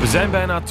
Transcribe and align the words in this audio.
We 0.00 0.06
zijn 0.06 0.30
bijna 0.30 0.62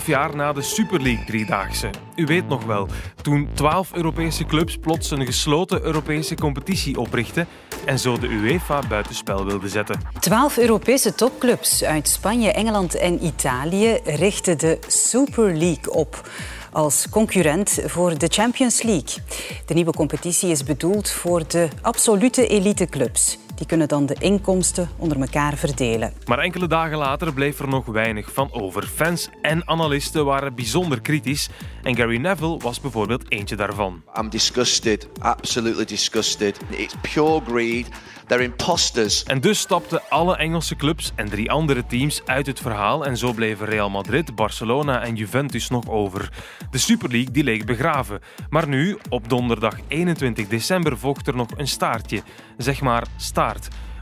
2,5 0.00 0.06
jaar 0.06 0.36
na 0.36 0.52
de 0.52 0.62
Super 0.62 1.02
League 1.02 1.24
driedaagse. 1.24 1.90
U 2.16 2.26
weet 2.26 2.48
nog 2.48 2.64
wel, 2.64 2.88
toen 3.22 3.48
12 3.54 3.92
Europese 3.92 4.44
clubs 4.44 4.76
plots 4.76 5.10
een 5.10 5.26
gesloten 5.26 5.82
Europese 5.82 6.34
competitie 6.34 6.98
oprichten 6.98 7.46
en 7.84 7.98
zo 7.98 8.18
de 8.18 8.28
UEFA 8.28 8.80
buitenspel 8.88 9.44
wilden 9.44 9.70
zetten. 9.70 10.00
12 10.20 10.58
Europese 10.58 11.14
topclubs 11.14 11.84
uit 11.84 12.08
Spanje, 12.08 12.52
Engeland 12.52 12.94
en 12.94 13.24
Italië 13.24 13.98
richten 14.04 14.58
de 14.58 14.78
Super 14.86 15.56
League 15.56 15.92
op 15.92 16.28
als 16.72 17.06
concurrent 17.10 17.78
voor 17.86 18.18
de 18.18 18.28
Champions 18.28 18.82
League. 18.82 19.22
De 19.66 19.74
nieuwe 19.74 19.92
competitie 19.92 20.50
is 20.50 20.64
bedoeld 20.64 21.10
voor 21.10 21.42
de 21.48 21.68
absolute 21.82 22.46
eliteclubs. 22.46 23.38
Die 23.62 23.70
kunnen 23.70 23.88
dan 23.88 24.06
de 24.06 24.16
inkomsten 24.18 24.88
onder 24.96 25.20
elkaar 25.20 25.56
verdelen. 25.56 26.12
Maar 26.26 26.38
enkele 26.38 26.66
dagen 26.66 26.98
later 26.98 27.32
bleef 27.32 27.58
er 27.58 27.68
nog 27.68 27.86
weinig 27.86 28.32
van 28.32 28.52
over. 28.52 28.82
Fans 28.82 29.28
en 29.42 29.68
analisten 29.68 30.24
waren 30.24 30.54
bijzonder 30.54 31.00
kritisch. 31.00 31.48
En 31.82 31.96
Gary 31.96 32.16
Neville 32.16 32.58
was 32.58 32.80
bijvoorbeeld 32.80 33.30
eentje 33.30 33.56
daarvan. 33.56 34.02
I'm 34.18 34.30
disgusted, 34.30 35.08
absolutely 35.18 35.84
disgusted. 35.84 36.60
It's 36.70 36.94
pure 37.12 37.40
greed. 37.46 37.88
They're 38.26 38.44
imposters. 38.44 39.22
En 39.22 39.40
dus 39.40 39.58
stapten 39.58 40.02
alle 40.08 40.36
Engelse 40.36 40.76
clubs 40.76 41.12
en 41.14 41.28
drie 41.28 41.50
andere 41.50 41.86
teams 41.86 42.22
uit 42.24 42.46
het 42.46 42.60
verhaal 42.60 43.04
en 43.04 43.16
zo 43.16 43.32
bleven 43.32 43.66
Real 43.66 43.90
Madrid, 43.90 44.34
Barcelona 44.34 45.02
en 45.02 45.14
Juventus 45.14 45.68
nog 45.68 45.88
over. 45.88 46.28
De 46.70 46.78
Super 46.78 47.10
League 47.10 47.30
die 47.30 47.44
leek 47.44 47.66
begraven. 47.66 48.20
Maar 48.50 48.68
nu, 48.68 48.98
op 49.08 49.28
donderdag 49.28 49.76
21 49.88 50.48
december, 50.48 50.98
volgt 50.98 51.26
er 51.26 51.36
nog 51.36 51.48
een 51.56 51.68
staartje. 51.68 52.22
Zeg 52.56 52.80
maar 52.80 53.06
staart. 53.16 53.51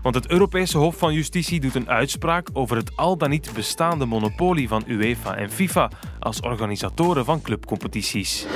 Want 0.03 0.15
het 0.15 0.31
Europese 0.31 0.79
Hof 0.79 0.97
van 0.97 1.13
Justitie 1.13 1.61
doet 1.61 1.75
een 1.75 1.89
uitspraak 1.89 2.49
over 2.53 2.77
het 2.77 2.97
al 2.97 3.17
dan 3.17 3.31
niet 3.31 3.51
bestaande 3.55 4.05
monopolie 4.05 4.69
van 4.69 4.85
UEFA 4.87 5.37
en 5.37 5.51
FIFA 5.51 5.91
als 6.19 6.41
organisatoren 6.41 7.25
van 7.25 7.43
clubcompetities. 7.43 8.47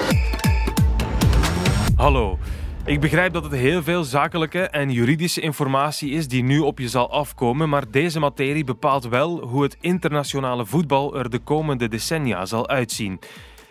Hallo. 1.97 2.39
Ik 2.85 3.01
begrijp 3.01 3.33
dat 3.33 3.45
het 3.45 3.53
heel 3.53 3.83
veel 3.83 4.05
zakelijke 4.05 4.61
en 4.61 4.91
juridische 4.91 5.41
informatie 5.41 6.11
is 6.11 6.29
die 6.29 6.43
nu 6.43 6.59
op 6.59 6.79
je 6.79 6.89
zal 6.89 7.11
afkomen, 7.11 7.69
maar 7.69 7.91
deze 7.91 8.21
materie 8.21 8.65
bepaalt 8.65 9.09
wel 9.09 9.41
hoe 9.41 9.63
het 9.63 9.77
internationale 9.81 10.67
voetbal 10.67 11.19
er 11.19 11.31
de 11.31 11.39
komende 11.39 11.89
decennia 11.89 12.47
zal 12.47 12.69
uitzien. 12.69 13.19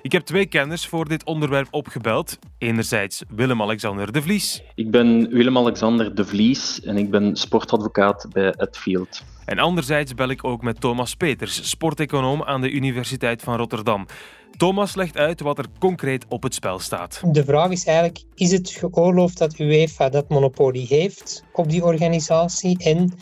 Ik 0.03 0.11
heb 0.11 0.23
twee 0.23 0.45
kenners 0.45 0.87
voor 0.87 1.07
dit 1.07 1.23
onderwerp 1.23 1.67
opgebeld. 1.71 2.39
Enerzijds 2.57 3.23
Willem-Alexander 3.29 4.11
de 4.11 4.21
Vlies. 4.21 4.63
Ik 4.75 4.91
ben 4.91 5.29
Willem-Alexander 5.29 6.15
de 6.15 6.25
Vlies 6.25 6.81
en 6.81 6.97
ik 6.97 7.11
ben 7.11 7.35
sportadvocaat 7.35 8.27
bij 8.29 8.53
Edfield. 8.57 9.23
En 9.45 9.59
anderzijds 9.59 10.13
bel 10.13 10.29
ik 10.29 10.43
ook 10.43 10.61
met 10.61 10.81
Thomas 10.81 11.15
Peters, 11.15 11.69
sporteconoom 11.69 12.43
aan 12.43 12.61
de 12.61 12.71
Universiteit 12.71 13.41
van 13.41 13.57
Rotterdam. 13.57 14.05
Thomas 14.57 14.95
legt 14.95 15.17
uit 15.17 15.41
wat 15.41 15.57
er 15.57 15.65
concreet 15.79 16.25
op 16.29 16.43
het 16.43 16.53
spel 16.53 16.79
staat. 16.79 17.21
De 17.31 17.43
vraag 17.43 17.69
is 17.69 17.85
eigenlijk, 17.85 18.23
is 18.35 18.51
het 18.51 18.69
geoorloofd 18.69 19.37
dat 19.37 19.59
UEFA 19.59 20.09
dat 20.09 20.29
monopolie 20.29 20.85
heeft 20.87 21.43
op 21.53 21.69
die 21.69 21.83
organisatie? 21.83 22.83
En 22.83 23.13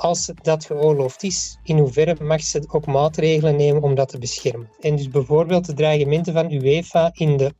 als 0.00 0.32
dat 0.42 0.64
geoorloofd 0.64 1.22
is, 1.22 1.58
in 1.62 1.78
hoeverre 1.78 2.16
mag 2.24 2.42
ze 2.42 2.64
ook 2.68 2.86
maatregelen 2.86 3.56
nemen 3.56 3.82
om 3.82 3.94
dat 3.94 4.08
te 4.08 4.18
beschermen? 4.18 4.68
En 4.80 4.96
dus 4.96 5.08
bijvoorbeeld 5.08 5.66
de 5.66 5.74
dreigementen 5.74 6.32
van 6.32 6.52
UEFA 6.52 7.10
in 7.14 7.36
de 7.36 7.54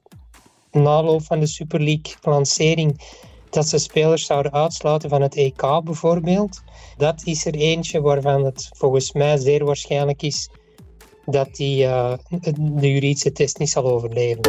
naloop 0.71 1.23
van 1.23 1.41
de 1.41 1.47
Super 1.47 1.81
League-lancering 1.81 3.01
dat 3.51 3.69
ze 3.69 3.79
spelers 3.79 4.27
zouden 4.27 4.53
uitsluiten 4.53 5.09
van 5.09 5.23
het 5.23 5.37
EK 5.37 5.81
bijvoorbeeld. 5.85 6.63
Dat 6.97 7.23
is 7.25 7.47
er 7.47 7.55
eentje 7.55 8.01
waarvan 8.01 8.45
het 8.45 8.69
volgens 8.71 9.13
mij 9.13 9.37
zeer 9.37 9.65
waarschijnlijk 9.65 10.23
is 10.23 10.49
dat 11.25 11.55
die 11.55 11.85
uh, 11.85 12.13
de 12.79 12.93
juridische 12.93 13.33
test 13.33 13.59
niet 13.59 13.71
zal 13.71 13.85
overleven. 13.85 14.41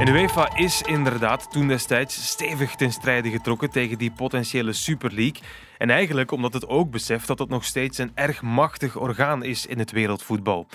En 0.00 0.06
de 0.06 0.12
UEFA 0.12 0.56
is 0.56 0.82
inderdaad 0.82 1.50
toen 1.50 1.68
destijds 1.68 2.28
stevig 2.28 2.74
ten 2.74 2.92
strijde 2.92 3.30
getrokken 3.30 3.70
tegen 3.70 3.98
die 3.98 4.10
potentiële 4.10 4.72
Super 4.72 5.12
League. 5.14 5.42
En 5.78 5.90
eigenlijk 5.90 6.30
omdat 6.30 6.52
het 6.52 6.68
ook 6.68 6.90
beseft 6.90 7.26
dat 7.26 7.38
het 7.38 7.48
nog 7.48 7.64
steeds 7.64 7.98
een 7.98 8.10
erg 8.14 8.42
machtig 8.42 8.96
orgaan 8.96 9.44
is 9.44 9.66
in 9.66 9.78
het 9.78 9.90
wereldvoetbal. 9.90 10.66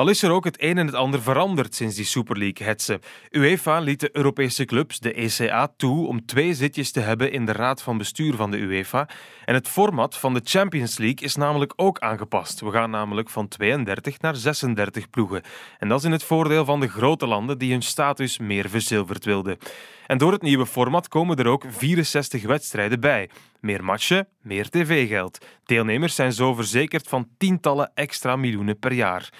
Al 0.00 0.08
is 0.08 0.22
er 0.22 0.30
ook 0.30 0.44
het 0.44 0.62
een 0.62 0.78
en 0.78 0.86
het 0.86 0.94
ander 0.94 1.22
veranderd 1.22 1.74
sinds 1.74 1.96
die 1.96 2.04
Super 2.04 2.38
League-hetsen. 2.38 3.00
UEFA 3.30 3.78
liet 3.78 4.00
de 4.00 4.08
Europese 4.12 4.64
clubs, 4.64 4.98
de 4.98 5.12
ECA, 5.12 5.72
toe 5.76 6.06
om 6.06 6.26
twee 6.26 6.54
zitjes 6.54 6.90
te 6.90 7.00
hebben 7.00 7.32
in 7.32 7.46
de 7.46 7.52
raad 7.52 7.82
van 7.82 7.98
bestuur 7.98 8.34
van 8.34 8.50
de 8.50 8.56
UEFA. 8.56 9.08
En 9.44 9.54
het 9.54 9.68
format 9.68 10.16
van 10.16 10.34
de 10.34 10.40
Champions 10.44 10.98
League 10.98 11.20
is 11.20 11.36
namelijk 11.36 11.72
ook 11.76 11.98
aangepast. 11.98 12.60
We 12.60 12.70
gaan 12.70 12.90
namelijk 12.90 13.30
van 13.30 13.48
32 13.48 14.20
naar 14.20 14.36
36 14.36 15.10
ploegen. 15.10 15.42
En 15.78 15.88
dat 15.88 15.98
is 15.98 16.04
in 16.04 16.12
het 16.12 16.24
voordeel 16.24 16.64
van 16.64 16.80
de 16.80 16.88
grote 16.88 17.26
landen 17.26 17.58
die 17.58 17.72
hun 17.72 17.82
status 17.82 18.38
meer 18.38 18.68
verzilverd 18.68 19.24
wilden. 19.24 19.58
En 20.06 20.18
door 20.18 20.32
het 20.32 20.42
nieuwe 20.42 20.66
format 20.66 21.08
komen 21.08 21.36
er 21.36 21.46
ook 21.46 21.64
64 21.68 22.42
wedstrijden 22.42 23.00
bij. 23.00 23.30
Meer 23.60 23.84
matchen, 23.84 24.28
meer 24.42 24.68
tv-geld. 24.68 25.46
Deelnemers 25.64 26.14
zijn 26.14 26.32
zo 26.32 26.54
verzekerd 26.54 27.08
van 27.08 27.28
tientallen 27.38 27.90
extra 27.94 28.36
miljoenen 28.36 28.78
per 28.78 28.92
jaar. 28.92 29.30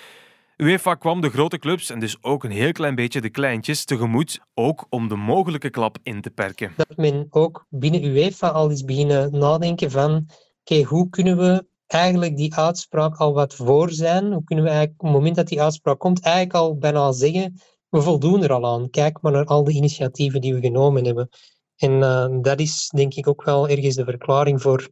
UEFA 0.60 0.94
kwam 0.94 1.20
de 1.20 1.30
grote 1.30 1.58
clubs 1.58 1.90
en 1.90 1.98
dus 1.98 2.16
ook 2.22 2.44
een 2.44 2.50
heel 2.50 2.72
klein 2.72 2.94
beetje 2.94 3.20
de 3.20 3.30
kleintjes 3.30 3.84
tegemoet, 3.84 4.40
ook 4.54 4.86
om 4.88 5.08
de 5.08 5.16
mogelijke 5.16 5.70
klap 5.70 5.98
in 6.02 6.20
te 6.20 6.30
perken. 6.30 6.72
Dat 6.76 6.96
men 6.96 7.26
ook 7.30 7.66
binnen 7.68 8.04
UEFA 8.04 8.48
al 8.48 8.70
eens 8.70 8.84
beginnen 8.84 9.38
nadenken 9.38 9.90
van 9.90 10.26
oké, 10.60 10.82
hoe 10.82 11.08
kunnen 11.08 11.36
we 11.36 11.66
eigenlijk 11.86 12.36
die 12.36 12.54
uitspraak 12.54 13.16
al 13.16 13.32
wat 13.32 13.54
voor 13.54 13.90
zijn? 13.90 14.32
Hoe 14.32 14.44
kunnen 14.44 14.64
we 14.64 14.70
eigenlijk 14.70 15.00
op 15.00 15.06
het 15.06 15.16
moment 15.16 15.36
dat 15.36 15.48
die 15.48 15.62
uitspraak 15.62 15.98
komt 15.98 16.20
eigenlijk 16.20 16.54
al 16.54 16.78
bijna 16.78 17.12
zeggen 17.12 17.54
we 17.90 18.02
voldoen 18.02 18.42
er 18.42 18.52
al 18.52 18.66
aan. 18.66 18.90
Kijk 18.90 19.20
maar 19.20 19.32
naar 19.32 19.44
al 19.44 19.64
de 19.64 19.72
initiatieven 19.72 20.40
die 20.40 20.54
we 20.54 20.60
genomen 20.60 21.04
hebben. 21.04 21.28
En 21.76 21.92
uh, 21.92 22.26
dat 22.42 22.60
is 22.60 22.88
denk 22.94 23.14
ik 23.14 23.28
ook 23.28 23.44
wel 23.44 23.68
ergens 23.68 23.94
de 23.94 24.04
verklaring 24.04 24.62
voor 24.62 24.88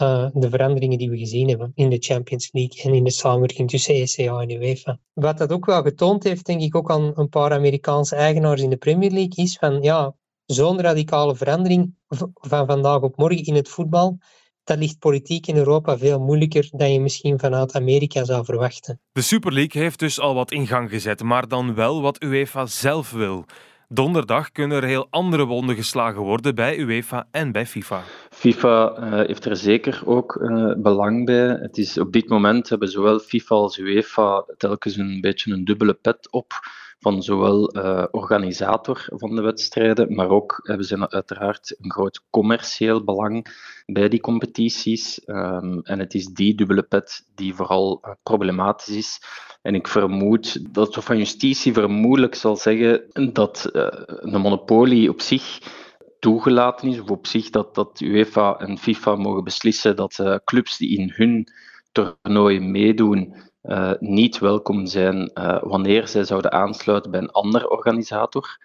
uh, 0.00 0.28
de 0.32 0.50
veranderingen 0.50 0.98
die 0.98 1.10
we 1.10 1.18
gezien 1.18 1.48
hebben 1.48 1.72
in 1.74 1.90
de 1.90 1.98
Champions 1.98 2.48
League 2.52 2.82
en 2.82 2.94
in 2.94 3.04
de 3.04 3.10
samenwerking 3.10 3.70
tussen 3.70 3.94
ECA 3.94 4.40
en 4.40 4.50
UEFA. 4.50 4.98
Wat 5.12 5.38
dat 5.38 5.52
ook 5.52 5.66
wel 5.66 5.82
getoond 5.82 6.24
heeft, 6.24 6.46
denk 6.46 6.60
ik 6.60 6.76
ook 6.76 6.90
aan 6.90 7.12
een 7.14 7.28
paar 7.28 7.52
Amerikaanse 7.52 8.16
eigenaars 8.16 8.62
in 8.62 8.70
de 8.70 8.76
Premier 8.76 9.10
League, 9.10 9.44
is 9.44 9.56
van 9.56 9.82
ja, 9.82 10.14
zo'n 10.46 10.80
radicale 10.80 11.36
verandering 11.36 11.94
van 12.34 12.66
vandaag 12.66 13.00
op 13.00 13.16
morgen 13.16 13.44
in 13.44 13.54
het 13.54 13.68
voetbal, 13.68 14.18
dat 14.64 14.78
ligt 14.78 14.98
politiek 14.98 15.46
in 15.46 15.56
Europa 15.56 15.98
veel 15.98 16.20
moeilijker 16.20 16.68
dan 16.70 16.92
je 16.92 17.00
misschien 17.00 17.38
vanuit 17.38 17.74
Amerika 17.74 18.24
zou 18.24 18.44
verwachten. 18.44 19.00
De 19.12 19.22
Super 19.22 19.52
League 19.52 19.82
heeft 19.82 19.98
dus 19.98 20.20
al 20.20 20.34
wat 20.34 20.52
in 20.52 20.66
gang 20.66 20.90
gezet, 20.90 21.22
maar 21.22 21.48
dan 21.48 21.74
wel 21.74 22.02
wat 22.02 22.22
UEFA 22.22 22.66
zelf 22.66 23.10
wil. 23.10 23.44
Donderdag 23.94 24.52
kunnen 24.52 24.76
er 24.76 24.88
heel 24.88 25.06
andere 25.10 25.44
wonden 25.44 25.76
geslagen 25.76 26.20
worden 26.20 26.54
bij 26.54 26.78
UEFA 26.78 27.26
en 27.30 27.52
bij 27.52 27.66
FIFA. 27.66 28.02
FIFA 28.30 28.98
uh, 28.98 29.12
heeft 29.26 29.44
er 29.44 29.56
zeker 29.56 30.02
ook 30.04 30.34
uh, 30.34 30.72
belang 30.76 31.24
bij. 31.24 31.46
Het 31.48 31.78
is, 31.78 31.98
op 31.98 32.12
dit 32.12 32.28
moment 32.28 32.68
hebben 32.68 32.88
zowel 32.88 33.18
FIFA 33.18 33.54
als 33.54 33.78
UEFA 33.78 34.44
telkens 34.56 34.96
een 34.96 35.20
beetje 35.20 35.52
een 35.52 35.64
dubbele 35.64 35.94
pet 35.94 36.30
op 36.30 36.52
van 37.02 37.22
zowel 37.22 37.76
uh, 37.76 38.04
organisator 38.10 39.04
van 39.08 39.34
de 39.34 39.42
wedstrijden, 39.42 40.14
maar 40.14 40.28
ook 40.28 40.60
hebben 40.62 40.86
ze 40.86 41.10
uiteraard 41.10 41.76
een 41.80 41.90
groot 41.90 42.22
commercieel 42.30 43.04
belang 43.04 43.46
bij 43.86 44.08
die 44.08 44.20
competities. 44.20 45.20
Um, 45.26 45.80
en 45.82 45.98
het 45.98 46.14
is 46.14 46.26
die 46.26 46.54
dubbele 46.54 46.82
pet 46.82 47.26
die 47.34 47.54
vooral 47.54 48.00
uh, 48.04 48.12
problematisch 48.22 48.96
is. 48.96 49.20
En 49.62 49.74
ik 49.74 49.88
vermoed 49.88 50.74
dat 50.74 50.94
het 50.94 51.04
van 51.04 51.18
justitie 51.18 51.72
vermoedelijk 51.72 52.34
zal 52.34 52.56
zeggen 52.56 53.04
dat 53.32 53.68
een 53.72 54.40
monopolie 54.40 55.10
op 55.10 55.20
zich 55.20 55.58
toegelaten 56.18 56.88
is, 56.88 57.00
of 57.00 57.10
op 57.10 57.26
zich 57.26 57.50
dat, 57.50 57.74
dat 57.74 58.00
UEFA 58.00 58.58
en 58.58 58.78
FIFA 58.78 59.14
mogen 59.14 59.44
beslissen 59.44 59.96
dat 59.96 60.40
clubs 60.44 60.76
die 60.76 60.98
in 60.98 61.12
hun 61.14 61.48
toernooi 61.92 62.60
meedoen, 62.60 63.34
uh, 63.62 63.92
niet 63.98 64.38
welkom 64.38 64.86
zijn 64.86 65.30
uh, 65.34 65.62
wanneer 65.62 66.08
zij 66.08 66.24
zouden 66.24 66.52
aansluiten 66.52 67.10
bij 67.10 67.20
een 67.20 67.30
andere 67.30 67.70
organisator. 67.70 68.58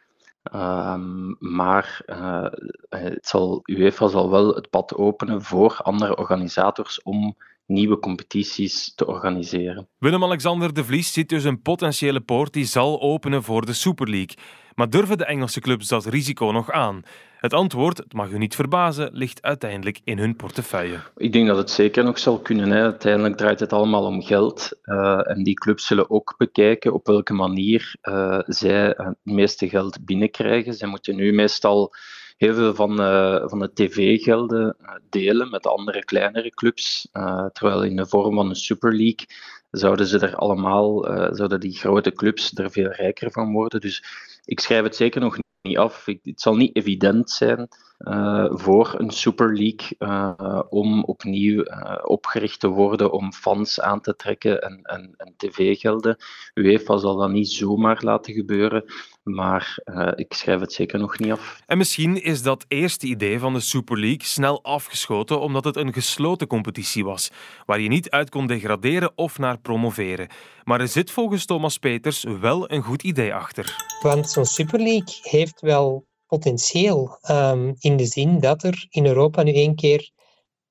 Um, 0.55 1.35
maar 1.39 2.01
uh, 2.05 2.45
het 2.89 3.27
zal, 3.27 3.61
UEFA 3.65 4.07
zal 4.07 4.29
wel 4.29 4.55
het 4.55 4.69
pad 4.69 4.95
openen 4.95 5.41
voor 5.41 5.79
andere 5.81 6.15
organisators 6.15 7.01
om 7.01 7.35
nieuwe 7.67 7.99
competities 7.99 8.93
te 8.95 9.07
organiseren. 9.07 9.87
Willem-Alexander 9.97 10.73
de 10.73 10.83
Vlies 10.83 11.13
ziet 11.13 11.29
dus 11.29 11.43
een 11.43 11.61
potentiële 11.61 12.21
poort 12.21 12.53
die 12.53 12.65
zal 12.65 13.01
openen 13.01 13.43
voor 13.43 13.65
de 13.65 13.73
Super 13.73 14.09
League. 14.09 14.35
Maar 14.75 14.89
durven 14.89 15.17
de 15.17 15.25
Engelse 15.25 15.59
clubs 15.59 15.87
dat 15.87 16.05
risico 16.05 16.51
nog 16.51 16.71
aan? 16.71 17.03
Het 17.37 17.53
antwoord, 17.53 17.97
het 17.97 18.13
mag 18.13 18.29
u 18.29 18.37
niet 18.37 18.55
verbazen, 18.55 19.09
ligt 19.13 19.41
uiteindelijk 19.41 19.99
in 20.03 20.17
hun 20.17 20.35
portefeuille. 20.35 20.99
Ik 21.15 21.33
denk 21.33 21.47
dat 21.47 21.57
het 21.57 21.69
zeker 21.69 22.03
nog 22.03 22.19
zal 22.19 22.39
kunnen. 22.39 22.71
Hè. 22.71 22.81
Uiteindelijk 22.81 23.37
draait 23.37 23.59
het 23.59 23.73
allemaal 23.73 24.05
om 24.05 24.21
geld. 24.21 24.79
Uh, 24.83 25.29
en 25.29 25.43
die 25.43 25.53
clubs 25.53 25.87
zullen 25.87 26.09
ook 26.09 26.35
bekijken 26.37 26.93
op 26.93 27.07
welke 27.07 27.33
manier 27.33 27.95
uh, 28.01 28.39
zij 28.45 28.85
het 28.97 29.17
meeste 29.23 29.69
geld 29.69 30.05
binnenkrijgen. 30.05 30.73
Zij 30.73 30.87
moeten 30.87 31.15
nu 31.15 31.33
meestal 31.33 31.93
heel 32.37 32.53
veel 32.53 32.75
van, 32.75 33.01
uh, 33.01 33.43
van 33.45 33.59
de 33.59 33.73
tv-gelden 33.73 34.75
delen 35.09 35.49
met 35.49 35.67
andere 35.67 36.05
kleinere 36.05 36.49
clubs. 36.49 37.09
terwijl 37.53 37.83
in 37.83 37.95
de 37.95 38.07
vorm 38.07 38.35
van 38.35 38.49
een 38.49 38.55
Super 38.55 38.95
League 38.95 39.25
zouden 39.71 40.07
ze 40.07 40.19
er 40.19 40.35
allemaal, 40.35 41.03
zouden 41.35 41.59
die 41.59 41.77
grote 41.77 42.11
clubs 42.11 42.51
er 42.53 42.71
veel 42.71 42.89
rijker 42.89 43.31
van 43.31 43.51
worden. 43.51 43.81
Dus 43.81 44.03
ik 44.45 44.59
schrijf 44.59 44.83
het 44.83 44.95
zeker 44.95 45.21
nog 45.21 45.37
niet 45.61 45.77
af. 45.77 46.05
het 46.05 46.41
zal 46.41 46.55
niet 46.55 46.75
evident 46.75 47.31
zijn 47.31 47.67
uh, 47.97 48.45
voor 48.49 48.95
een 48.97 49.11
Super 49.11 49.55
League 49.55 49.95
uh, 49.99 50.61
om 50.69 51.03
opnieuw 51.03 51.63
uh, 51.63 51.95
opgericht 52.03 52.59
te 52.59 52.67
worden 52.67 53.11
om 53.11 53.33
fans 53.33 53.81
aan 53.81 54.01
te 54.01 54.15
trekken 54.15 54.61
en, 54.61 54.79
en, 54.83 55.13
en 55.17 55.33
tv-gelden. 55.37 56.17
UEFA 56.53 56.97
zal 56.97 57.15
dat 57.15 57.29
niet 57.29 57.49
zomaar 57.49 57.97
laten 58.03 58.33
gebeuren, 58.33 58.83
maar 59.23 59.79
ik 60.15 60.33
schrijf 60.33 60.59
het 60.59 60.73
zeker 60.73 60.99
nog 60.99 61.19
niet 61.19 61.31
af. 61.31 61.61
En 61.65 61.77
misschien 61.77 62.23
is 62.23 62.41
dat 62.41 62.65
eerste 62.67 63.07
idee 63.07 63.39
van 63.39 63.53
de 63.53 63.59
Super 63.59 63.99
League 63.99 64.25
snel 64.25 64.63
afgeschoten 64.63 65.39
omdat 65.39 65.63
het 65.63 65.75
een 65.75 65.93
gesloten 65.93 66.47
competitie 66.47 67.05
was, 67.05 67.31
waar 67.65 67.79
je 67.79 67.87
niet 67.87 68.09
uit 68.09 68.29
kon 68.29 68.47
degraderen 68.47 69.11
of 69.15 69.37
naar 69.37 69.59
promoveren. 69.59 70.27
Maar 70.63 70.79
er 70.79 70.87
zit 70.87 71.11
volgens 71.11 71.45
Thomas 71.45 71.77
Peters 71.77 72.25
wel 72.39 72.71
een 72.71 72.83
goed 72.83 73.03
idee 73.03 73.33
achter. 73.33 73.75
Want 74.01 74.29
zo'n 74.29 74.45
Super 74.45 74.79
League 74.79 75.19
heeft 75.21 75.61
wel 75.61 76.05
potentieel. 76.27 77.17
Um, 77.29 77.75
in 77.79 77.97
de 77.97 78.05
zin 78.05 78.39
dat 78.39 78.63
er 78.63 78.85
in 78.89 79.05
Europa 79.05 79.43
nu 79.43 79.53
één 79.53 79.75
keer 79.75 80.11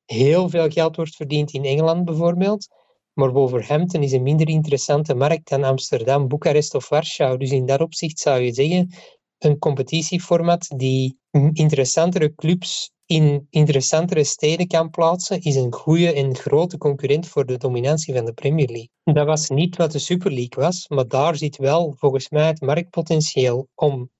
heel 0.04 0.48
veel 0.48 0.68
geld 0.70 0.96
wordt 0.96 1.16
verdiend 1.16 1.52
in 1.52 1.64
Engeland 1.64 2.04
bijvoorbeeld. 2.04 2.68
Maar 3.12 3.32
Wolverhampton 3.32 4.02
is 4.02 4.12
een 4.12 4.22
minder 4.22 4.48
interessante 4.48 5.14
markt 5.14 5.48
dan 5.48 5.64
Amsterdam, 5.64 6.28
Boekarest 6.28 6.74
of 6.74 6.88
Warschau. 6.88 7.38
Dus 7.38 7.50
in 7.50 7.66
dat 7.66 7.80
opzicht 7.80 8.18
zou 8.18 8.40
je 8.40 8.52
zeggen, 8.52 8.90
een 9.38 9.58
competitieformat 9.58 10.68
die 10.76 11.18
interessantere 11.52 12.34
clubs 12.34 12.90
in 13.06 13.46
interessantere 13.50 14.24
steden 14.24 14.66
kan 14.66 14.90
plaatsen, 14.90 15.40
is 15.40 15.54
een 15.54 15.72
goede 15.72 16.12
en 16.12 16.36
grote 16.36 16.78
concurrent 16.78 17.28
voor 17.28 17.46
de 17.46 17.56
dominantie 17.56 18.14
van 18.14 18.24
de 18.24 18.32
Premier 18.32 18.66
League. 18.66 18.90
Dat 19.04 19.26
was 19.26 19.48
niet 19.48 19.76
wat 19.76 19.92
de 19.92 19.98
Super 19.98 20.32
League 20.32 20.62
was, 20.64 20.88
maar 20.88 21.08
daar 21.08 21.36
zit 21.36 21.56
wel 21.56 21.94
volgens 21.98 22.28
mij 22.28 22.46
het 22.46 22.60
marktpotentieel 22.60 23.68
om 23.74 24.10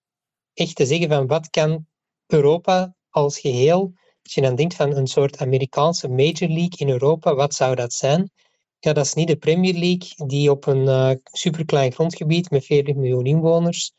echt 0.57 0.77
te 0.77 0.87
zeggen 0.87 1.09
van 1.09 1.27
wat 1.27 1.51
kan 1.51 1.87
Europa 2.27 2.95
als 3.11 3.39
geheel, 3.39 3.93
als 4.23 4.35
je 4.35 4.41
dan 4.41 4.55
denkt 4.55 4.75
van 4.75 4.97
een 4.97 5.07
soort 5.07 5.39
Amerikaanse 5.39 6.09
Major 6.09 6.49
League 6.49 6.79
in 6.79 6.89
Europa, 6.89 7.35
wat 7.35 7.55
zou 7.55 7.75
dat 7.75 7.93
zijn? 7.93 8.31
Ja, 8.79 8.93
dat 8.93 9.05
is 9.05 9.15
niet 9.15 9.29
de 9.29 9.37
Premier 9.37 9.73
League 9.73 10.27
die 10.27 10.51
op 10.51 10.67
een 10.67 10.85
uh, 10.85 11.11
superklein 11.25 11.93
grondgebied 11.93 12.51
met 12.51 12.65
40 12.65 12.95
miljoen 12.95 13.27
inwoners 13.27 13.93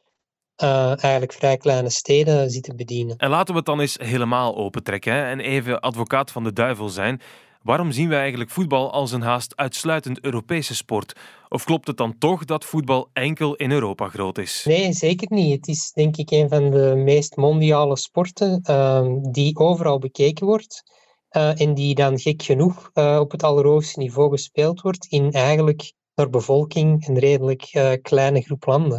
uh, 0.64 1.04
eigenlijk 1.04 1.34
vrij 1.34 1.58
kleine 1.58 1.90
steden 1.90 2.50
zit 2.50 2.64
te 2.64 2.76
bedienen. 2.76 3.18
En 3.18 3.30
laten 3.30 3.54
we 3.54 3.58
het 3.58 3.66
dan 3.66 3.80
eens 3.80 3.98
helemaal 3.98 4.56
opentrekken 4.56 5.14
hè, 5.14 5.30
en 5.30 5.40
even 5.40 5.80
advocaat 5.80 6.32
van 6.32 6.44
de 6.44 6.54
duivel 6.54 6.90
zijn. 6.90 7.22
Waarom 7.68 7.92
zien 7.92 8.10
we 8.10 8.16
eigenlijk 8.16 8.50
voetbal 8.50 8.92
als 8.92 9.12
een 9.12 9.22
haast 9.22 9.56
uitsluitend 9.56 10.20
Europese 10.20 10.76
sport? 10.76 11.20
Of 11.50 11.64
klopt 11.64 11.88
het 11.88 11.98
dan 11.98 12.18
toch 12.18 12.46
dat 12.46 12.66
voetbal 12.66 13.10
enkel 13.14 13.56
in 13.56 13.72
Europa 13.72 14.10
groot 14.10 14.38
is? 14.38 14.64
Nee, 14.68 14.94
zeker 14.94 15.28
niet. 15.30 15.56
Het 15.56 15.68
is 15.68 15.92
denk 15.92 16.18
ik 16.18 16.32
een 16.32 16.50
van 16.50 16.70
de 16.70 16.94
meest 16.96 17.36
mondiale 17.36 17.98
sporten 17.98 18.62
uh, 18.70 19.08
die 19.32 19.58
overal 19.58 20.00
bekeken 20.00 20.46
wordt. 20.46 20.84
Uh, 21.32 21.62
en 21.62 21.74
die 21.74 21.96
dan 21.96 22.20
gek 22.20 22.42
genoeg 22.42 22.92
uh, 22.94 23.18
op 23.20 23.32
het 23.32 23.44
allerhoogste 23.44 24.00
niveau 24.00 24.30
gespeeld 24.30 24.82
wordt 24.82 25.06
in 25.06 25.32
eigenlijk 25.32 25.94
naar 26.16 26.30
bevolking 26.30 27.08
een 27.08 27.20
redelijk 27.20 27.64
eh, 27.72 27.92
kleine 28.02 28.42
groep 28.42 28.66
landen. 28.66 28.98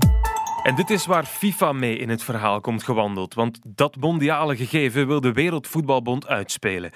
En 0.63 0.75
dit 0.75 0.91
is 0.91 1.07
waar 1.07 1.25
FIFA 1.25 1.73
mee 1.73 1.97
in 1.97 2.09
het 2.09 2.23
verhaal 2.23 2.61
komt 2.61 2.83
gewandeld, 2.83 3.35
want 3.35 3.59
dat 3.67 3.97
mondiale 3.97 4.57
gegeven 4.57 5.07
wil 5.07 5.21
de 5.21 5.33
Wereldvoetbalbond 5.33 6.27
uitspelen. 6.27 6.91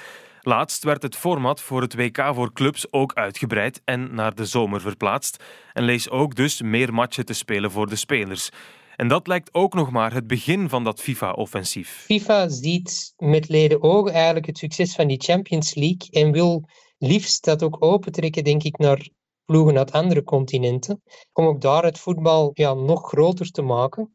Laatst 0.44 0.84
werd 0.84 1.02
het 1.02 1.16
format 1.16 1.60
voor 1.60 1.80
het 1.80 1.94
WK 1.94 2.30
voor 2.34 2.52
clubs 2.52 2.92
ook 2.92 3.14
uitgebreid 3.14 3.80
en 3.84 4.14
naar 4.14 4.34
de 4.34 4.46
zomer 4.46 4.80
verplaatst. 4.80 5.44
En 5.72 5.84
lees 5.84 6.10
ook 6.10 6.34
dus 6.34 6.62
meer 6.62 6.94
matchen 6.94 7.24
te 7.24 7.32
spelen 7.32 7.70
voor 7.70 7.88
de 7.88 7.96
spelers. 7.96 8.50
En 8.96 9.08
dat 9.08 9.26
lijkt 9.26 9.54
ook 9.54 9.74
nog 9.74 9.90
maar 9.90 10.12
het 10.12 10.26
begin 10.26 10.68
van 10.68 10.84
dat 10.84 11.00
FIFA-offensief. 11.00 11.88
FIFA 11.88 12.48
ziet 12.48 13.14
met 13.16 13.48
leden 13.48 13.82
ogen 13.82 14.12
eigenlijk 14.12 14.46
het 14.46 14.58
succes 14.58 14.94
van 14.94 15.06
die 15.08 15.22
Champions 15.22 15.74
League 15.74 16.08
en 16.10 16.32
wil 16.32 16.68
liefst 16.98 17.44
dat 17.44 17.62
ook 17.62 17.84
opentrekken, 17.84 18.44
denk 18.44 18.62
ik, 18.62 18.78
naar 18.78 19.08
ploegen 19.44 19.78
uit 19.78 19.92
andere 19.92 20.22
continenten. 20.22 21.02
Om 21.32 21.46
ook 21.46 21.60
daar 21.60 21.84
het 21.84 21.98
voetbal 21.98 22.50
ja, 22.54 22.74
nog 22.74 23.08
groter 23.08 23.50
te 23.50 23.62
maken. 23.62 24.12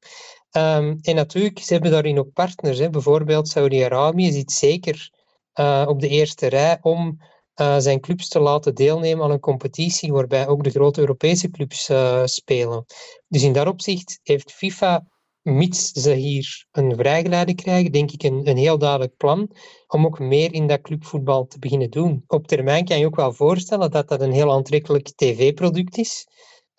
Um, 0.57 0.97
en 1.01 1.15
natuurlijk, 1.15 1.59
ze 1.59 1.73
hebben 1.73 1.91
daarin 1.91 2.19
ook 2.19 2.33
partners. 2.33 2.77
Hè. 2.77 2.89
Bijvoorbeeld 2.89 3.47
Saudi-Arabië 3.47 4.31
zit 4.31 4.51
zeker 4.51 5.11
uh, 5.59 5.85
op 5.87 5.99
de 5.99 6.07
eerste 6.07 6.47
rij 6.47 6.77
om 6.81 7.19
uh, 7.61 7.77
zijn 7.77 7.99
clubs 7.99 8.27
te 8.27 8.39
laten 8.39 8.75
deelnemen 8.75 9.23
aan 9.23 9.31
een 9.31 9.39
competitie 9.39 10.11
waarbij 10.11 10.47
ook 10.47 10.63
de 10.63 10.69
grote 10.69 10.99
Europese 10.99 11.49
clubs 11.49 11.89
uh, 11.89 12.21
spelen. 12.25 12.85
Dus 13.27 13.43
in 13.43 13.53
dat 13.53 13.67
opzicht 13.67 14.19
heeft 14.23 14.51
FIFA, 14.51 15.07
mits 15.41 15.91
ze 15.91 16.13
hier 16.13 16.65
een 16.71 16.95
vrijgeleide 16.95 17.55
krijgen, 17.55 17.91
denk 17.91 18.11
ik 18.11 18.23
een, 18.23 18.49
een 18.49 18.57
heel 18.57 18.77
duidelijk 18.77 19.17
plan 19.17 19.51
om 19.87 20.05
ook 20.05 20.19
meer 20.19 20.53
in 20.53 20.67
dat 20.67 20.81
clubvoetbal 20.81 21.45
te 21.45 21.59
beginnen 21.59 21.89
doen. 21.89 22.23
Op 22.27 22.47
termijn 22.47 22.85
kan 22.85 22.99
je 22.99 23.05
ook 23.05 23.15
wel 23.15 23.33
voorstellen 23.33 23.91
dat 23.91 24.07
dat 24.07 24.21
een 24.21 24.31
heel 24.31 24.51
aantrekkelijk 24.51 25.11
tv-product 25.15 25.97
is. 25.97 26.27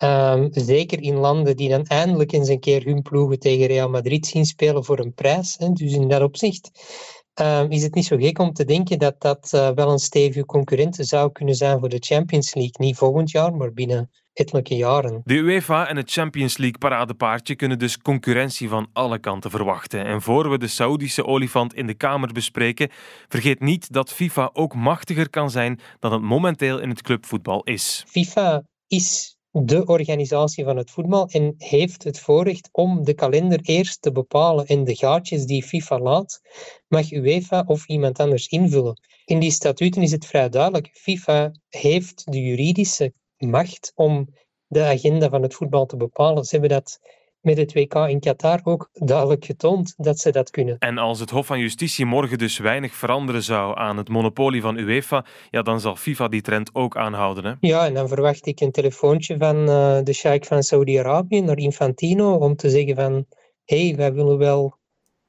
Um, 0.03 0.47
zeker 0.51 1.01
in 1.01 1.15
landen 1.15 1.55
die 1.55 1.69
dan 1.69 1.85
eindelijk 1.85 2.31
eens 2.31 2.47
een 2.47 2.59
keer 2.59 2.83
hun 2.83 3.01
ploegen 3.01 3.39
tegen 3.39 3.65
Real 3.65 3.89
Madrid 3.89 4.27
zien 4.27 4.45
spelen 4.45 4.85
voor 4.85 4.99
een 4.99 5.13
prijs. 5.13 5.55
Hè. 5.57 5.69
Dus 5.71 5.93
in 5.93 6.07
dat 6.07 6.21
opzicht 6.21 6.71
Ehm, 7.39 7.71
is 7.71 7.83
het 7.83 7.93
niet 7.93 8.05
zo 8.05 8.17
gek 8.17 8.39
om 8.39 8.53
te 8.53 8.65
denken 8.65 8.99
dat 8.99 9.21
dat 9.21 9.51
uh, 9.55 9.69
wel 9.69 9.91
een 9.91 9.99
stevige 9.99 10.45
concurrent 10.45 10.95
zou 10.99 11.31
kunnen 11.31 11.55
zijn 11.55 11.79
voor 11.79 11.89
de 11.89 11.97
Champions 11.99 12.53
League. 12.53 12.73
Niet 12.77 12.97
volgend 12.97 13.31
jaar, 13.31 13.53
maar 13.55 13.73
binnen 13.73 14.09
ettelijke 14.33 14.75
jaren. 14.75 15.21
De 15.23 15.33
UEFA 15.33 15.87
en 15.87 15.95
het 15.95 16.11
Champions 16.11 16.57
League 16.57 16.77
paradepaardje 16.77 17.55
kunnen 17.55 17.79
dus 17.79 17.97
concurrentie 17.97 18.69
van 18.69 18.89
alle 18.93 19.19
kanten 19.19 19.51
verwachten. 19.51 20.05
En 20.05 20.21
voor 20.21 20.49
we 20.49 20.57
de 20.57 20.67
Saoedische 20.67 21.25
olifant 21.25 21.73
in 21.73 21.87
de 21.87 21.93
Kamer 21.93 22.33
bespreken, 22.33 22.89
vergeet 23.27 23.59
niet 23.59 23.93
dat 23.93 24.13
FIFA 24.13 24.49
ook 24.53 24.75
machtiger 24.75 25.29
kan 25.29 25.49
zijn 25.49 25.79
dan 25.99 26.11
het 26.11 26.21
momenteel 26.21 26.79
in 26.79 26.89
het 26.89 27.01
clubvoetbal 27.01 27.63
is. 27.63 28.03
FIFA 28.07 28.63
is 28.87 29.38
de 29.51 29.85
organisatie 29.85 30.63
van 30.63 30.77
het 30.77 30.91
voetbal 30.91 31.27
en 31.27 31.53
heeft 31.57 32.03
het 32.03 32.19
voorrecht 32.19 32.69
om 32.71 33.03
de 33.03 33.13
kalender 33.13 33.59
eerst 33.61 34.01
te 34.01 34.11
bepalen 34.11 34.65
en 34.65 34.83
de 34.83 34.95
gaatjes 34.95 35.45
die 35.45 35.63
FIFA 35.63 35.99
laat, 35.99 36.41
mag 36.87 37.11
UEFA 37.11 37.63
of 37.67 37.87
iemand 37.87 38.19
anders 38.19 38.47
invullen. 38.47 38.99
In 39.25 39.39
die 39.39 39.51
statuten 39.51 40.01
is 40.01 40.11
het 40.11 40.25
vrij 40.25 40.49
duidelijk. 40.49 40.89
FIFA 40.93 41.51
heeft 41.69 42.31
de 42.31 42.41
juridische 42.41 43.13
macht 43.37 43.91
om 43.95 44.33
de 44.67 44.83
agenda 44.83 45.29
van 45.29 45.41
het 45.41 45.53
voetbal 45.53 45.85
te 45.85 45.97
bepalen. 45.97 46.43
Ze 46.43 46.51
hebben 46.51 46.69
dat 46.69 46.99
met 47.41 47.57
het 47.57 47.73
WK 47.73 47.93
in 47.93 48.19
Qatar 48.19 48.59
ook 48.63 48.89
duidelijk 48.93 49.45
getoond 49.45 49.93
dat 49.97 50.19
ze 50.19 50.31
dat 50.31 50.49
kunnen. 50.49 50.75
En 50.79 50.97
als 50.97 51.19
het 51.19 51.29
Hof 51.29 51.45
van 51.45 51.59
Justitie 51.59 52.05
morgen 52.05 52.37
dus 52.37 52.57
weinig 52.57 52.93
veranderen 52.93 53.43
zou 53.43 53.77
aan 53.77 53.97
het 53.97 54.09
monopolie 54.09 54.61
van 54.61 54.77
UEFA, 54.77 55.25
ja, 55.49 55.61
dan 55.61 55.79
zal 55.79 55.95
FIFA 55.95 56.27
die 56.27 56.41
trend 56.41 56.75
ook 56.75 56.97
aanhouden. 56.97 57.45
Hè? 57.45 57.53
Ja, 57.59 57.85
en 57.85 57.93
dan 57.93 58.07
verwacht 58.07 58.45
ik 58.45 58.59
een 58.59 58.71
telefoontje 58.71 59.37
van 59.37 59.55
uh, 59.69 59.99
de 60.03 60.13
sheikh 60.13 60.47
van 60.47 60.63
Saudi-Arabië 60.63 61.41
naar 61.41 61.57
Infantino 61.57 62.33
om 62.33 62.55
te 62.55 62.69
zeggen 62.69 62.95
van 62.95 63.25
hé, 63.65 63.87
hey, 63.87 63.95
wij 63.95 64.13
willen 64.13 64.37
wel 64.37 64.77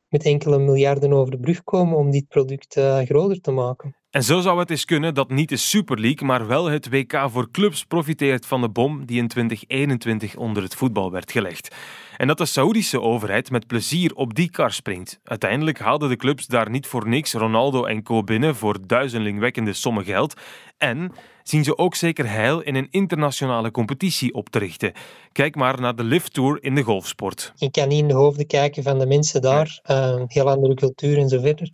met 0.08 0.24
enkele 0.24 0.58
miljarden 0.58 1.12
over 1.12 1.30
de 1.30 1.40
brug 1.40 1.64
komen 1.64 1.96
om 1.96 2.10
dit 2.10 2.28
product 2.28 2.76
uh, 2.76 2.98
groter 2.98 3.40
te 3.40 3.50
maken. 3.50 3.99
En 4.10 4.22
zo 4.22 4.40
zou 4.40 4.58
het 4.58 4.70
eens 4.70 4.84
kunnen 4.84 5.14
dat 5.14 5.30
niet 5.30 5.48
de 5.48 5.56
Super 5.56 6.00
League, 6.00 6.26
maar 6.26 6.46
wel 6.46 6.64
het 6.64 6.88
WK 6.88 7.26
voor 7.26 7.50
clubs 7.50 7.84
profiteert 7.84 8.46
van 8.46 8.60
de 8.60 8.68
bom 8.68 9.06
die 9.06 9.18
in 9.18 9.28
2021 9.28 10.36
onder 10.36 10.62
het 10.62 10.74
voetbal 10.74 11.10
werd 11.10 11.32
gelegd. 11.32 11.74
En 12.16 12.26
dat 12.26 12.38
de 12.38 12.46
Saoedische 12.46 13.00
overheid 13.00 13.50
met 13.50 13.66
plezier 13.66 14.14
op 14.14 14.34
die 14.34 14.50
kar 14.50 14.72
springt. 14.72 15.20
Uiteindelijk 15.24 15.78
haalden 15.78 16.08
de 16.08 16.16
clubs 16.16 16.46
daar 16.46 16.70
niet 16.70 16.86
voor 16.86 17.08
niks 17.08 17.32
Ronaldo 17.32 17.84
en 17.84 18.02
co 18.02 18.22
binnen 18.22 18.56
voor 18.56 18.86
duizelingwekkende 18.86 19.72
sommen 19.72 20.04
geld. 20.04 20.34
En 20.78 21.12
zien 21.42 21.64
ze 21.64 21.78
ook 21.78 21.94
zeker 21.94 22.30
heil 22.30 22.60
in 22.60 22.74
een 22.74 22.88
internationale 22.90 23.70
competitie 23.70 24.34
op 24.34 24.48
te 24.48 24.58
richten. 24.58 24.92
Kijk 25.32 25.54
maar 25.54 25.80
naar 25.80 25.96
de 25.96 26.04
Lift 26.04 26.34
Tour 26.34 26.62
in 26.62 26.74
de 26.74 26.82
golfsport. 26.82 27.52
Ik 27.58 27.72
kan 27.72 27.88
niet 27.88 27.98
in 27.98 28.08
de 28.08 28.14
hoofden 28.14 28.46
kijken 28.46 28.82
van 28.82 28.98
de 28.98 29.06
mensen 29.06 29.42
daar, 29.42 29.80
uh, 29.90 30.22
heel 30.26 30.50
andere 30.50 30.74
cultuur 30.74 31.18
en 31.18 31.28
zo 31.28 31.40
verder. 31.40 31.70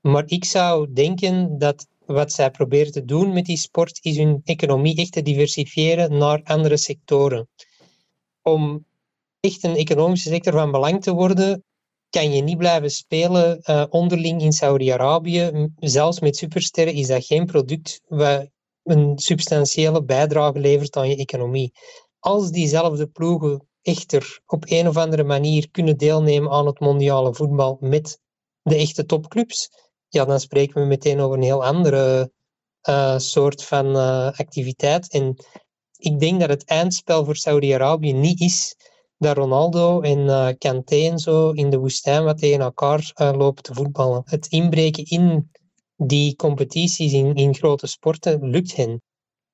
Maar 0.00 0.24
ik 0.26 0.44
zou 0.44 0.92
denken 0.92 1.58
dat 1.58 1.86
wat 2.06 2.32
zij 2.32 2.50
proberen 2.50 2.92
te 2.92 3.04
doen 3.04 3.32
met 3.32 3.44
die 3.44 3.56
sport, 3.56 3.98
is 4.02 4.16
hun 4.16 4.40
economie 4.44 4.96
echt 4.96 5.12
te 5.12 5.22
diversifiëren 5.22 6.18
naar 6.18 6.40
andere 6.44 6.76
sectoren. 6.76 7.48
Om 8.42 8.84
echt 9.40 9.64
een 9.64 9.76
economische 9.76 10.28
sector 10.28 10.52
van 10.52 10.70
belang 10.70 11.02
te 11.02 11.12
worden, 11.12 11.64
kan 12.10 12.32
je 12.32 12.42
niet 12.42 12.58
blijven 12.58 12.90
spelen 12.90 13.60
uh, 13.62 13.84
onderling 13.90 14.42
in 14.42 14.52
Saudi-Arabië. 14.52 15.68
Zelfs 15.76 16.20
met 16.20 16.36
supersterren 16.36 16.94
is 16.94 17.06
dat 17.06 17.24
geen 17.24 17.46
product 17.46 18.00
wat 18.08 18.48
een 18.82 19.18
substantiële 19.18 20.04
bijdrage 20.04 20.58
levert 20.58 20.96
aan 20.96 21.08
je 21.08 21.16
economie. 21.16 21.72
Als 22.18 22.50
diezelfde 22.50 23.06
ploegen 23.06 23.68
echter 23.82 24.40
op 24.46 24.64
een 24.68 24.88
of 24.88 24.96
andere 24.96 25.24
manier 25.24 25.70
kunnen 25.70 25.96
deelnemen 25.96 26.50
aan 26.50 26.66
het 26.66 26.80
mondiale 26.80 27.34
voetbal 27.34 27.76
met 27.80 28.20
de 28.62 28.76
echte 28.76 29.04
topclubs, 29.06 29.70
ja, 30.10 30.24
dan 30.24 30.40
spreken 30.40 30.80
we 30.80 30.86
meteen 30.86 31.20
over 31.20 31.36
een 31.36 31.42
heel 31.42 31.64
andere 31.64 32.32
uh, 32.88 33.18
soort 33.18 33.64
van 33.64 33.86
uh, 33.86 34.26
activiteit. 34.26 35.12
En 35.12 35.36
ik 35.96 36.20
denk 36.20 36.40
dat 36.40 36.48
het 36.48 36.64
eindspel 36.64 37.24
voor 37.24 37.36
Saudi-Arabië 37.36 38.12
niet 38.12 38.40
is 38.40 38.76
dat 39.18 39.36
Ronaldo 39.36 40.00
en 40.00 40.18
uh, 40.18 40.48
Kanté 40.58 40.96
en 40.96 41.18
zo 41.18 41.50
in 41.50 41.70
de 41.70 41.78
woestijn 41.78 42.24
wat 42.24 42.38
tegen 42.38 42.60
elkaar 42.60 43.12
lopen 43.14 43.62
te 43.62 43.74
voetballen. 43.74 44.22
Het 44.24 44.46
inbreken 44.46 45.04
in 45.04 45.50
die 45.96 46.36
competities 46.36 47.12
in, 47.12 47.34
in 47.34 47.54
grote 47.54 47.86
sporten 47.86 48.50
lukt 48.50 48.76
hen 48.76 49.02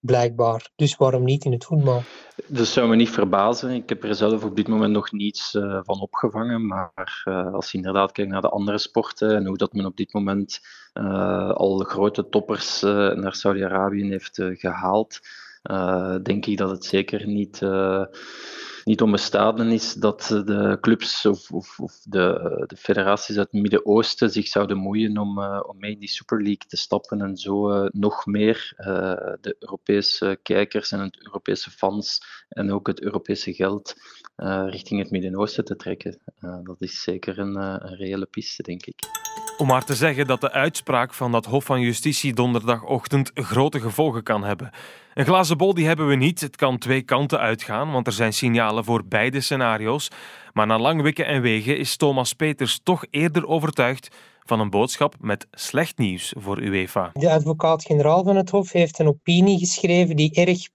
blijkbaar. 0.01 0.69
Dus 0.77 0.97
waarom 0.97 1.25
niet 1.25 1.45
in 1.45 1.53
het 1.53 1.65
voetbal? 1.65 2.03
Dat 2.47 2.67
zou 2.67 2.89
me 2.89 2.97
niet 2.97 3.11
verbazen. 3.11 3.71
Ik 3.71 3.89
heb 3.89 4.05
er 4.05 4.15
zelf 4.15 4.45
op 4.45 4.57
dit 4.57 4.69
moment 4.69 4.93
nog 4.93 5.13
niets 5.13 5.55
uh, 5.55 5.81
van 5.83 6.01
opgevangen. 6.01 6.67
Maar 6.67 7.23
uh, 7.25 7.55
als 7.55 7.71
je 7.71 7.77
inderdaad 7.77 8.13
kijkt 8.13 8.31
naar 8.31 8.41
de 8.41 8.49
andere 8.49 8.79
sporten 8.79 9.37
en 9.37 9.47
hoe 9.47 9.57
dat 9.57 9.73
men 9.73 9.87
op 9.87 9.97
dit 9.97 10.13
moment 10.13 10.61
uh, 10.95 11.51
al 11.51 11.79
grote 11.79 12.29
toppers 12.29 12.81
naar 12.81 13.35
Saudi-Arabië 13.35 14.09
heeft 14.09 14.43
gehaald, 14.43 15.21
denk 16.23 16.47
ik 16.47 16.57
dat 16.57 16.71
het 16.71 16.85
zeker 16.85 17.27
niet 17.27 17.63
niet 18.87 19.03
onbestaande 19.03 19.75
is 19.75 19.93
dat 19.93 20.27
de 20.45 20.79
clubs 20.81 21.27
of, 21.27 21.51
of, 21.51 21.81
of 21.81 22.01
de, 22.03 22.65
de, 22.67 22.77
federaties 22.77 23.37
uit 23.37 23.49
het 23.51 23.61
Midden-Oosten 23.61 24.31
zich 24.31 24.47
zouden 24.47 24.77
moeien 24.77 25.19
om, 25.19 25.39
uh, 25.39 25.61
om 25.67 25.79
mee 25.79 25.93
in 25.93 25.99
die 25.99 26.09
Super 26.09 26.43
League 26.43 26.67
te 26.69 26.77
stappen 26.77 27.21
en 27.21 27.37
zo 27.37 27.71
uh, 27.71 27.89
nog 27.91 28.27
meer 28.27 28.73
de 29.41 29.57
Europese 29.59 30.39
kijkers 30.43 30.93
en 30.93 31.01
het 31.01 31.25
Europese 31.25 31.71
fans 31.71 32.21
en 32.49 32.73
ook 32.73 32.87
het 32.87 33.03
Europese 33.03 33.55
geld 33.55 33.95
richting 34.67 35.01
het 35.01 35.11
Midden-Oosten 35.11 35.65
te 35.65 35.77
trekken. 35.77 36.19
dat 36.63 36.81
is 36.81 37.03
zeker 37.03 37.39
een, 37.39 37.57
een 37.57 37.97
reële 37.97 38.27
piste, 38.27 38.63
denk 38.63 38.87
ik. 38.87 38.95
Om 39.59 39.67
maar 39.67 39.85
te 39.85 39.95
zeggen 39.95 40.27
dat 40.27 40.41
de 40.41 40.53
uitspraak 40.53 41.15
van 41.15 41.33
dat 41.33 41.47
Hof 41.47 41.65
van 41.65 41.81
Justitie 41.81 42.35
donderdagochtend 42.35 43.31
grote 43.35 43.81
gevolgen 43.81 44.23
kan 44.23 44.45
hebben. 44.45 44.71
Een 45.15 45.25
glazen 45.25 45.57
bol 45.57 45.75
die 45.75 45.87
hebben 45.87 46.09
we 46.09 46.15
niet. 46.15 46.41
Het 46.41 46.57
kan 46.57 46.79
twee 46.79 47.03
kanten 47.03 47.39
uitgaan, 47.39 47.93
want 47.93 48.07
er 48.07 48.13
zijn 48.13 48.33
signalen 48.33 48.85
voor 48.85 49.05
beide 49.05 49.41
scenario's. 49.41 50.11
Maar 50.53 50.67
na 50.67 50.79
lang 50.79 51.03
wikken 51.03 51.27
en 51.27 51.43
wegen 51.43 51.79
is 51.79 51.97
Thomas 51.97 52.33
Peters 52.33 52.81
toch 52.83 53.05
eerder 53.11 53.47
overtuigd 53.47 54.09
van 54.45 54.61
een 54.61 54.71
boodschap 54.71 55.15
met 55.21 55.47
slecht 55.51 55.99
nieuws 55.99 56.35
voor 56.39 56.61
UEFA. 56.61 57.11
De 57.13 57.31
advocaat-generaal 57.31 58.25
van 58.25 58.37
het 58.37 58.51
Hof 58.51 58.73
heeft 58.73 58.99
een 58.99 59.09
opinie 59.09 59.59
geschreven 59.59 60.17
die 60.17 60.35
erg 60.35 60.69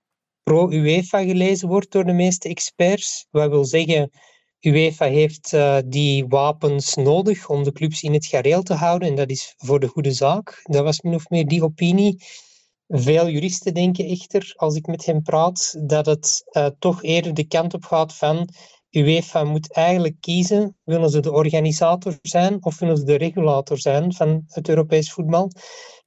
pro-UEFA 0.44 1.24
gelezen 1.24 1.68
wordt 1.68 1.92
door 1.92 2.06
de 2.06 2.14
meeste 2.14 2.50
experts. 2.50 3.28
Wat 3.32 3.50
wil 3.50 3.66
zeggen, 3.66 4.12
UEFA 4.62 5.06
heeft 5.06 5.54
uh, 5.54 5.78
die 5.86 6.26
wapens 6.28 6.96
nodig 6.96 7.50
om 7.50 7.64
de 7.64 7.72
clubs 7.72 8.04
in 8.04 8.14
het 8.14 8.26
gareel 8.26 8.64
te 8.64 8.74
houden 8.74 9.08
en 9.08 9.16
dat 9.16 9.30
is 9.30 9.54
voor 9.58 9.80
de 9.80 9.88
goede 9.88 10.12
zaak. 10.12 10.60
Dat 10.64 10.84
was 10.84 11.02
min 11.02 11.14
of 11.14 11.30
meer 11.30 11.48
die 11.48 11.64
opinie. 11.64 12.24
Veel 12.88 13.30
juristen 13.30 13.74
denken 13.74 14.06
echter, 14.06 14.54
als 14.56 14.76
ik 14.76 14.88
met 14.88 15.06
hen 15.06 15.22
praat, 15.22 15.76
dat 15.88 16.06
het 16.06 16.44
uh, 16.52 16.68
toch 16.80 17.04
eerder 17.04 17.34
de 17.34 17.48
kant 17.48 17.74
op 17.74 17.84
gaat 17.84 18.14
van 18.14 18.50
UEFA 18.90 19.44
moet 19.44 19.74
eigenlijk 19.74 20.16
kiezen, 20.20 20.78
willen 20.84 21.10
ze 21.10 21.20
de 21.20 21.32
organisator 21.32 22.18
zijn 22.22 22.66
of 22.66 22.80
willen 22.80 22.98
ze 22.98 23.04
de 23.04 23.16
regulator 23.16 23.80
zijn 23.80 24.14
van 24.14 24.44
het 24.48 24.70
Europees 24.70 25.12
voetbal. 25.12 25.52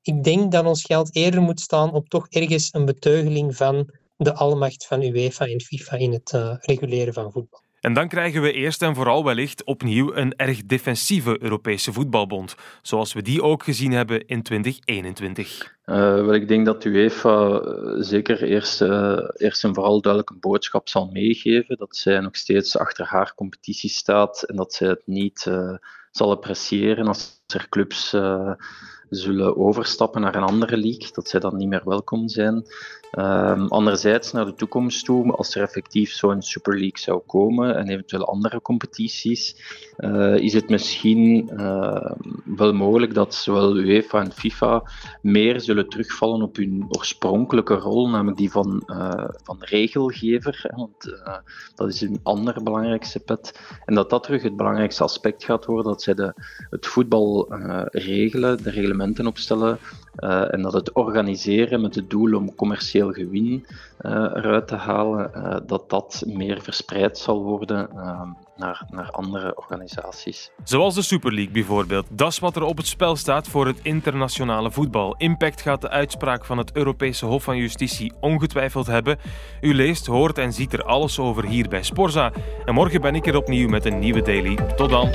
Ik 0.03 0.25
denk 0.25 0.53
dat 0.53 0.65
ons 0.65 0.83
geld 0.83 1.17
eerder 1.17 1.43
moet 1.43 1.61
staan 1.61 1.93
op 1.93 2.09
toch 2.09 2.29
ergens 2.29 2.69
een 2.73 2.85
beteugeling 2.85 3.57
van 3.57 3.91
de 4.17 4.35
almacht 4.35 4.87
van 4.87 5.03
UEFA 5.03 5.47
en 5.47 5.61
FIFA 5.61 5.97
in 5.97 6.13
het 6.13 6.33
uh, 6.33 6.55
reguleren 6.61 7.15
van 7.15 7.33
voetbal. 7.33 7.64
En 7.85 7.93
dan 7.93 8.09
krijgen 8.09 8.43
we 8.43 8.53
eerst 8.53 8.83
en 8.83 8.95
vooral 8.95 9.25
wellicht 9.25 9.65
opnieuw 9.65 10.15
een 10.15 10.37
erg 10.37 10.67
defensieve 10.67 11.43
Europese 11.43 11.93
voetbalbond, 11.93 12.55
zoals 12.83 13.13
we 13.13 13.23
die 13.23 13.43
ook 13.43 13.63
gezien 13.63 13.93
hebben 13.93 14.27
in 14.27 14.43
2021. 14.43 15.77
Uh, 15.87 15.97
wel, 15.97 16.35
ik 16.35 16.49
denk 16.49 16.67
dat 16.67 16.85
UEFA 16.85 17.61
uh, 17.61 18.03
zeker 18.03 18.43
eerst, 18.43 18.83
uh, 18.83 19.19
eerst 19.37 19.65
en 19.65 19.75
vooral 19.75 20.01
duidelijk 20.01 20.33
een 20.33 20.41
boodschap 20.41 20.89
zal 20.89 21.11
meegeven 21.13 21.77
dat 21.77 21.97
zij 21.97 22.21
nog 22.21 22.37
steeds 22.37 22.79
achter 22.79 23.07
haar 23.07 23.35
competitie 23.35 23.91
staat 23.91 24.43
en 24.43 24.57
dat 24.57 24.75
zij 24.75 24.89
het 24.89 25.03
niet 25.05 25.51
zal 26.11 26.31
appreciëren 26.31 27.07
als 27.07 27.43
er 27.47 27.69
clubs 27.69 28.17
zullen 29.09 29.57
overstappen 29.57 30.21
naar 30.21 30.35
een 30.35 30.43
andere 30.43 30.77
league, 30.77 31.11
dat 31.13 31.29
zij 31.29 31.41
dan 31.41 31.57
niet 31.57 31.69
meer 31.69 31.83
welkom 31.85 32.29
zijn. 32.29 32.65
Um, 33.13 33.69
anderzijds, 33.69 34.33
naar 34.33 34.45
de 34.45 34.55
toekomst 34.55 35.05
toe, 35.05 35.33
als 35.33 35.55
er 35.55 35.63
effectief 35.63 36.13
zo'n 36.13 36.43
Super 36.43 36.73
League 36.73 36.99
zou 36.99 37.23
komen 37.27 37.77
en 37.77 37.89
eventueel 37.89 38.27
andere 38.27 38.63
competities, 38.63 39.57
uh, 39.99 40.37
is 40.37 40.53
het 40.53 40.69
misschien 40.69 41.51
uh, 41.53 42.11
wel 42.45 42.73
mogelijk 42.73 43.15
dat 43.15 43.35
zowel 43.35 43.77
UEFA 43.77 44.21
en 44.21 44.33
FIFA 44.33 44.83
meer 45.23 45.61
zullen 45.61 45.89
terugvallen 45.89 46.43
op 46.43 46.57
hun 46.57 46.87
oorspronkelijke 46.89 47.75
rol, 47.75 48.09
namelijk 48.09 48.37
die 48.37 48.51
van, 48.51 48.83
uh, 48.87 49.29
van 49.45 49.57
regelgever. 49.61 50.73
Want 50.77 51.23
dat 51.75 51.89
is 51.89 52.01
een 52.01 52.21
ander 52.23 52.63
belangrijkste 52.63 53.21
pet. 53.21 53.61
En 53.85 53.95
dat 53.95 54.11
dat 54.11 54.23
terug 54.23 54.43
het 54.43 54.57
belangrijkste 54.57 55.03
aspect 55.03 55.45
gaat 55.45 55.65
worden, 55.65 55.93
dat 55.93 56.03
zij 56.03 56.15
de, 56.15 56.33
het 56.71 56.87
voetbal 56.87 57.55
regelen, 57.91 58.63
de 58.63 58.71
reglementen 58.71 59.27
opstellen, 59.27 59.79
en 60.17 60.63
dat 60.63 60.73
het 60.73 60.93
organiseren 60.93 61.81
met 61.81 61.95
het 61.95 62.11
doel 62.11 62.37
om 62.37 62.55
commercieel 62.55 63.13
gewin 63.13 63.67
uh, 64.01 64.13
eruit 64.13 64.69
te 64.69 64.77
halen, 64.77 65.31
uh, 65.37 65.57
dat 65.67 65.91
dat 65.91 66.23
meer 66.27 66.63
verspreid 66.63 67.19
zal 67.19 67.43
worden 67.43 67.89
uh, 67.95 68.21
naar, 68.57 68.87
naar 68.91 69.11
andere 69.11 69.57
organisaties. 69.57 70.51
Zoals 70.65 70.95
de 70.95 71.03
Super 71.03 71.33
League 71.33 71.53
bijvoorbeeld. 71.53 72.07
Dat 72.11 72.31
is 72.31 72.39
wat 72.39 72.57
er 72.57 72.63
op 72.63 72.77
het 72.77 72.87
spel 72.87 73.17
staat 73.17 73.49
voor 73.49 73.67
het 73.67 73.81
internationale 73.83 74.71
voetbal. 74.71 75.15
Impact 75.17 75.61
gaat 75.61 75.81
de 75.81 75.91
uitspraak 75.91 76.45
van 76.45 76.59
het 76.59 76.73
Europese 76.73 77.27
Hof 77.27 77.43
van 77.43 77.57
Justitie 77.57 78.13
ongetwijfeld 78.21 78.87
hebben. 78.87 79.19
U 79.61 79.75
leest, 79.75 80.07
hoort 80.07 80.39
en 80.39 80.53
ziet 80.53 80.73
er 80.73 80.85
alles 80.85 81.19
over 81.19 81.47
hier 81.47 81.69
bij 81.69 81.83
Sporza. 81.83 82.33
En 82.65 82.75
morgen 82.75 83.01
ben 83.01 83.15
ik 83.15 83.27
er 83.27 83.37
opnieuw 83.37 83.69
met 83.69 83.85
een 83.85 83.99
nieuwe 83.99 84.23
daily. 84.23 84.55
Tot 84.77 84.91
dan. 84.91 85.11